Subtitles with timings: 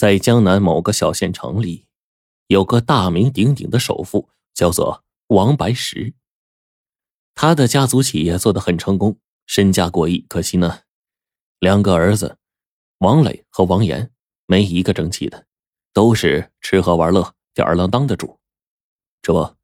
[0.00, 1.84] 在江南某个小县城里，
[2.46, 6.14] 有个大名鼎鼎的首富，叫做王白石。
[7.34, 10.24] 他的家族企业做得很成功，身价过亿。
[10.26, 10.84] 可惜呢，
[11.58, 12.38] 两个儿子
[13.00, 14.10] 王磊和王岩
[14.46, 15.44] 没一个争气的，
[15.92, 18.40] 都是吃喝玩乐、吊儿郎当的主。
[19.20, 19.54] 这不，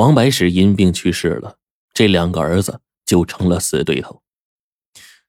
[0.00, 1.58] 王白石因病去世了，
[1.92, 4.22] 这两个儿子就成了死对头。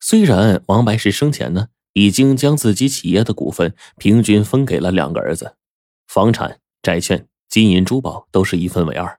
[0.00, 5.56] 虽然王白石生前呢，已经将自己企业的股份平均分给了两个儿子，
[6.06, 9.18] 房产、债券、金银珠宝都是一分为二，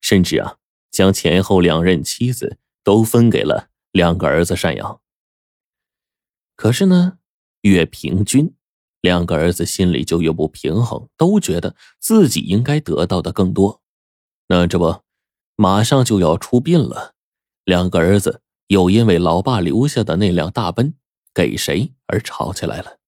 [0.00, 0.58] 甚至啊，
[0.92, 5.00] 将前后两任妻子都分给了两个儿子赡养。
[6.54, 7.18] 可是呢，
[7.62, 8.54] 越平均，
[9.00, 13.82] 两个儿子心里就越不平衡，都觉得自己应该得到的更多。
[14.46, 15.00] 那这不，
[15.56, 17.14] 马上就要出殡了，
[17.64, 18.40] 两个儿子。
[18.68, 20.94] 又因为老爸留下的那辆大奔
[21.34, 22.98] 给谁而吵起来了。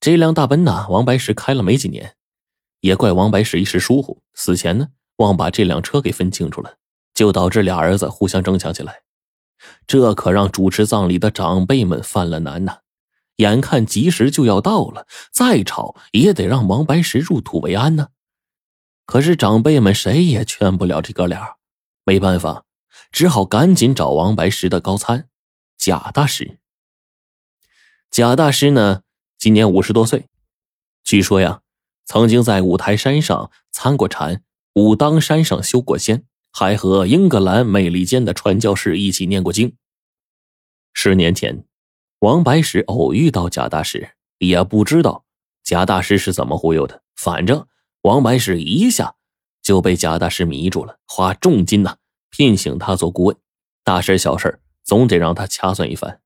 [0.00, 2.16] 这辆大奔呢，王白石开了没几年，
[2.80, 6.76] 也怪王白石一时疏忽，死前呢忘把这辆车给分清楚了，
[7.14, 9.02] 就导致俩儿子互相争抢起来。
[9.86, 12.80] 这可让主持葬礼的长辈们犯了难呐！
[13.36, 18.08] 眼看吉时就要到了，再吵也得让王白石入土为安呢。
[19.06, 21.56] 可是长辈们谁也劝不了这哥俩，
[22.04, 22.64] 没办法。
[23.10, 25.29] 只好赶紧找王白石的高参
[25.80, 26.58] 贾大师。
[28.10, 29.00] 贾大师呢，
[29.38, 30.28] 今年五十多岁，
[31.02, 31.62] 据说呀，
[32.04, 39.74] 曾经在五台山上参过禅，武当山上修过仙，还和英格兰美利坚的传教士一起念过经。
[40.92, 41.64] 十年前，
[42.18, 45.24] 王白石偶遇到贾大师，也不知道
[45.64, 47.66] 贾大师是怎么忽悠的，反正
[48.02, 49.14] 王白石一下
[49.62, 51.96] 就被贾大师迷住了，花重金呐。
[52.28, 53.36] 聘请他做顾问，
[53.82, 54.60] 大事小事
[54.90, 56.20] 总得让他掐算一番。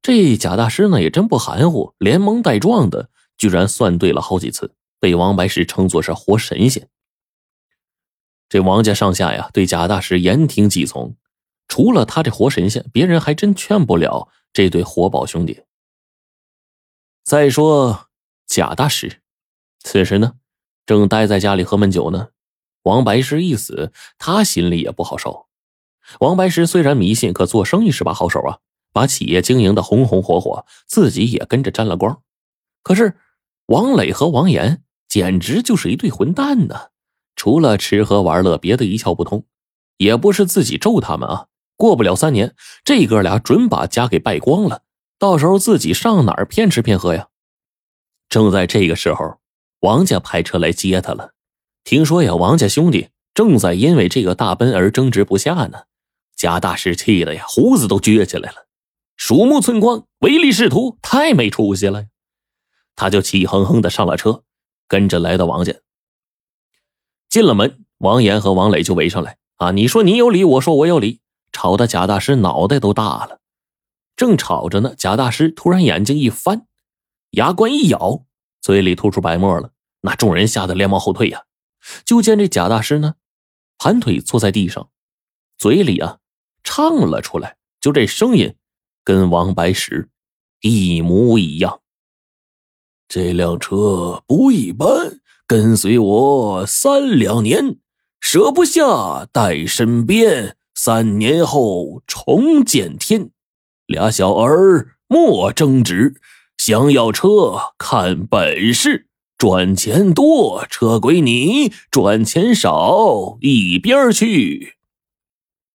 [0.00, 6.88] 这贾大师呢也真不含糊，连蒙带撞的，居然算对了好几次，被王白石称作是活神仙。
[8.48, 11.14] 这王家上下呀，对贾大师言听计从，
[11.68, 15.64] 除了他这活神仙，别人还真劝不了这对活宝兄弟。
[17.22, 18.08] 再说
[18.46, 19.20] 贾大师，
[19.80, 20.36] 此时呢，
[20.86, 22.28] 正待在家里喝闷酒呢。
[22.84, 25.49] 王白石一死，他心里也不好受。
[26.18, 28.58] 王白石虽然迷信，可做生意是把好手啊，
[28.92, 32.20] 把企业经营的红红火火，自己也跟着沾了光。
[32.82, 33.16] 可是
[33.66, 36.88] 王磊和王岩简直就是一对混蛋呢，
[37.36, 39.44] 除了吃喝玩乐，别的一窍不通。
[39.98, 42.54] 也不是自己咒他们啊，过不了三年，
[42.84, 44.82] 这哥俩准把家给败光了。
[45.18, 47.28] 到时候自己上哪儿骗吃骗喝呀？
[48.30, 49.38] 正在这个时候，
[49.80, 51.32] 王家派车来接他了。
[51.84, 55.82] 听说呀，王家兄弟正在因为这个大奔而争执不下呢。
[56.40, 58.66] 贾大师气的呀，胡子都撅起来了，
[59.14, 62.06] 鼠目寸光，唯利是图，太没出息了。
[62.96, 64.42] 他就气哼哼的上了车，
[64.88, 65.74] 跟着来到王家。
[67.28, 69.72] 进了门，王岩和王磊就围上来啊！
[69.72, 71.20] 你说你有理，我说我有理，
[71.52, 73.40] 吵得贾大师脑袋都大了。
[74.16, 76.66] 正吵着呢，贾大师突然眼睛一翻，
[77.32, 78.24] 牙关一咬，
[78.62, 79.72] 嘴里吐出白沫了。
[80.00, 81.44] 那众人吓得连忙后退呀。
[82.06, 83.16] 就见这贾大师呢，
[83.76, 84.88] 盘腿坐在地上，
[85.58, 86.16] 嘴里啊
[86.62, 88.54] 唱了出来，就这声音，
[89.04, 90.08] 跟王白石
[90.60, 91.80] 一模一样。
[93.08, 97.76] 这辆车不一般，跟随我三两年，
[98.20, 103.30] 舍不下带身边，三年后重见天。
[103.86, 106.20] 俩小儿莫争执，
[106.56, 109.08] 想要车看本事。
[109.36, 114.74] 赚钱多，车归你；赚钱少，一边去。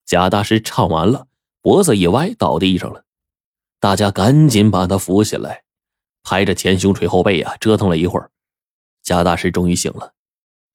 [0.05, 1.27] 贾大师唱完了，
[1.61, 3.03] 脖子一歪，倒地上了。
[3.79, 5.63] 大家赶紧把他扶起来，
[6.23, 8.29] 拍着前胸捶后背呀，折腾了一会儿，
[9.03, 10.13] 贾大师终于醒了。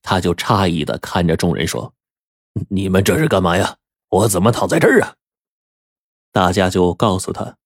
[0.03, 1.95] 他就诧异的看着众人说
[2.69, 3.77] ：“你们这是干嘛呀？
[4.09, 5.15] 我怎么躺在这儿啊？”
[6.33, 7.57] 大家就告诉他，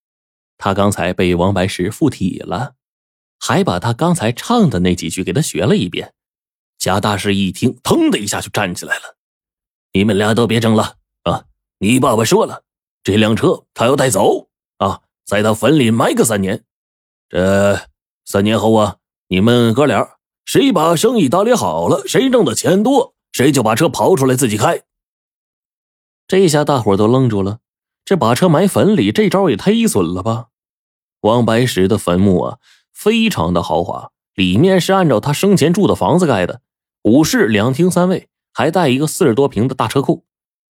[0.59, 2.75] 他刚才被王白石附体了。
[3.41, 6.15] 还把他刚才唱的那几句给他学了一遍。
[6.79, 9.17] 贾大师一听，腾的一下就站起来了
[9.93, 10.97] ：“你们俩都别争了！
[11.79, 12.63] 你爸爸说了，
[13.03, 14.49] 这辆车他要带走
[14.79, 16.65] 啊，在他坟里埋个三年。
[17.29, 17.81] 这
[18.25, 18.97] 三年后啊，
[19.29, 24.83] 你们哥俩谁把生意打理好了，谁挣的钱多，谁就把车刨出来自己开。”
[26.27, 27.59] 这下大伙都愣住了，
[28.05, 30.49] 这把车埋坟里，这招也忒损了吧？
[31.21, 32.59] 王白石的坟墓啊！
[32.93, 36.61] 非常的豪华，里面是按照他生前住的房子盖的，
[37.03, 40.25] 五室两厅三卫，还带一个四十多平的大车库，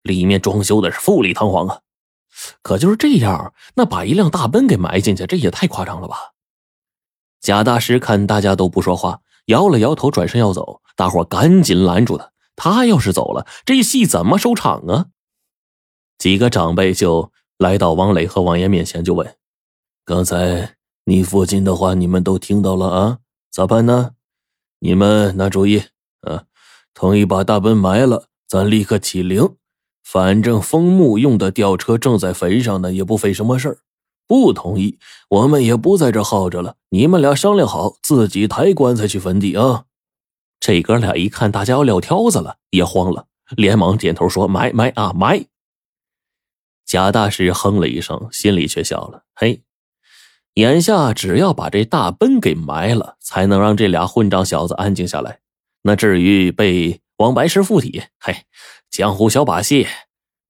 [0.02, 1.80] 里面装修的是富丽堂皇啊。
[2.62, 6.32] 可就是这样，那把一辆大奔给埋进去，这也太夸张了吧？
[7.40, 10.80] 贾大师看大家都不说话，摇了摇头，转身要走。
[10.94, 12.30] 大伙赶紧拦住他。
[12.54, 15.06] 他要是走了，这戏怎么收场啊？
[16.18, 19.36] 几个长辈就来到王磊和王岩面前，就问
[20.04, 23.18] ：“刚才你父亲的话，你们都听到了啊？
[23.50, 24.12] 咋办呢？
[24.78, 25.82] 你们拿主意
[26.20, 26.44] 啊！
[26.94, 29.56] 同意把大奔埋了，咱立刻起灵。
[30.02, 33.78] 反正封墓用的吊车正在坟上呢，也不费什么事儿。
[34.26, 36.76] 不同意，我们也不在这耗着了。
[36.90, 39.84] 你们俩商量好，自己抬棺材去坟地啊。”
[40.58, 43.26] 这哥俩一看大家要撂挑子了，也慌了，
[43.56, 45.46] 连忙点头说：“埋埋啊，埋。”
[46.86, 49.62] 贾大师哼了一声，心里却笑了：“嘿，
[50.54, 55.40] 眼下只要把这大奔给埋了，才能让这俩混账小子安静下来。
[55.82, 58.46] 那至于被王白石附体，嘿，
[58.90, 59.86] 江湖小把戏，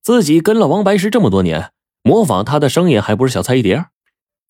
[0.01, 1.71] 自己跟了王白石这么多年，
[2.03, 3.89] 模仿他的声音还不是小菜一碟？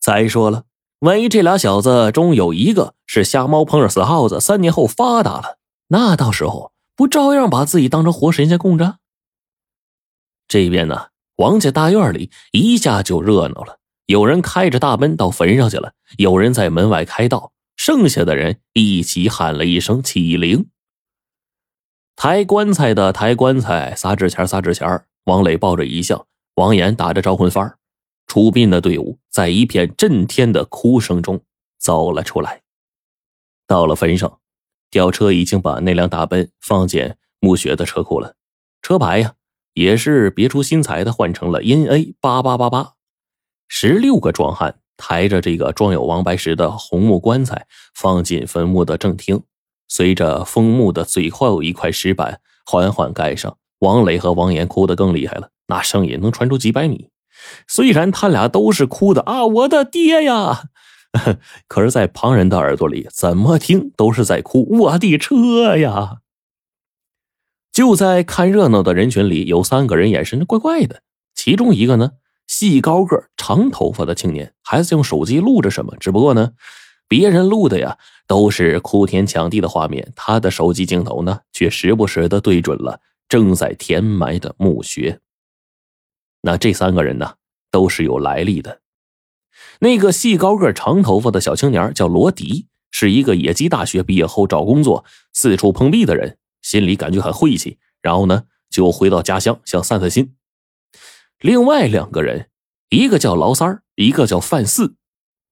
[0.00, 0.62] 再说了。”
[1.02, 5.58] 万一这俩小子中有一个是瞎猫碰上死耗子，三年后发达了，
[5.88, 8.98] 那到时候不照样把自己当成活神仙供着？
[10.46, 20.68] 这边呢，王家大院里一下就热闹了，有人开着大奔到坟上去了，有人在门外开道，剩下的人一起喊了一声起灵。
[22.16, 25.04] 抬棺材的抬棺材，撒纸钱撒纸钱。
[25.24, 26.26] 王磊抱着遗像，
[26.56, 27.74] 王岩打着招魂幡
[28.26, 31.40] 出殡的队伍在一片震天的哭声中
[31.78, 32.62] 走了出来。
[33.66, 34.40] 到了坟上，
[34.90, 38.34] 吊车已经把那辆大奔放进墓穴的车库了。
[38.82, 39.34] 车牌呀，
[39.74, 42.94] 也是别出心裁的换成了阴 A 八八八八。
[43.68, 49.44] 十六个壮汉抬着这个装有王白石的红木棺材放进坟墓的正厅，
[49.94, 57.10] 随着封墓的最后一块石板缓缓盖上，王磊和王岩哭得更厉害了，那声音能传出几百米。
[57.68, 60.62] 虽然他俩都是哭的啊，我的爹呀！
[61.68, 66.20] 可是，在旁人的耳朵里，怎么听都是在哭我的车呀！
[67.70, 71.02] 就在看热闹的人群里，有三个人眼神怪怪的。
[71.34, 72.12] 其中一个呢，
[72.46, 75.94] 细高个、长头发的青年，还在用手机录着什么。
[76.00, 76.52] 只不过呢，
[77.12, 85.20] 别人录的呀都是哭天抢地的画面，他的手机镜头呢，却时不时的对准了正在填埋的墓穴。
[86.40, 87.34] 那这三个人呢，
[87.70, 88.80] 都是有来历的。
[89.80, 95.04] 那个细高个、长头发的小青年叫罗迪，是一个野鸡大学毕业后找工作
[95.34, 100.34] 四处碰壁的人，心里感觉很晦气，然后呢就回到家乡想散散心。
[101.40, 102.48] 另外两个人，
[102.88, 104.94] 一个叫劳三，一个叫范四，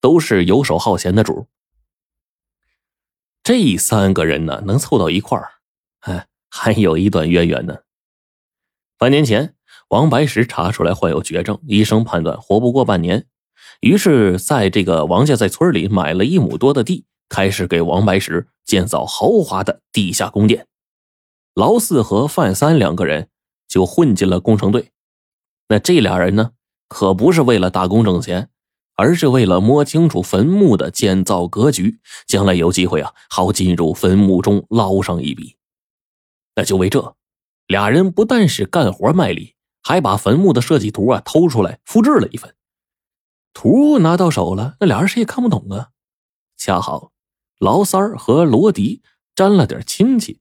[0.00, 1.46] 都是游手好闲的主。
[3.42, 5.50] 这三个人呢，能凑到一块儿，
[6.00, 7.78] 哎，还有一段渊源呢。
[8.98, 9.54] 半年前。
[9.88, 13.26] 王白石查出来患有绝症，医生判断活不过半年，
[13.80, 20.68] 于是在这个王家在村里买了一亩多的地，开始给王白石建造豪华的地下宫殿。
[21.54, 23.30] 劳四和范三两个人
[23.66, 24.92] 就混进了工程队。
[25.66, 26.52] 那这俩人呢，
[26.86, 28.48] 可不是为了打工挣钱，
[29.00, 35.56] 而是为了摸清楚坟墓的建造格局，将来有机会啊，好进入坟墓中捞上一笔。
[36.54, 37.16] 那就为这，
[37.66, 39.54] 俩人不但是干活卖力。
[39.82, 42.54] 还把坟墓的设计图啊偷出来复制了一份，
[43.54, 45.88] 图拿到手了，那俩人谁也看不懂啊。
[46.58, 47.12] 恰好
[47.58, 49.02] 劳三和罗迪
[49.34, 50.38] 沾了点亲戚，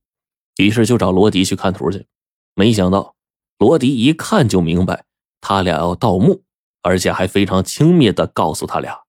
[0.58, 2.06] 于是就找罗迪去看图去。
[2.54, 3.16] 没想到
[3.58, 5.06] 罗迪一看就明白，
[5.40, 6.44] 他俩要盗墓，
[6.82, 9.02] 而且还非常轻蔑的告诉他俩，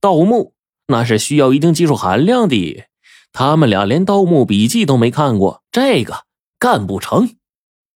[0.00, 0.54] 盗墓
[0.88, 2.84] 那是需要一定技术含量的。
[3.32, 6.24] 他们俩连盗墓笔记都没看过，这个
[6.58, 7.35] 干不成。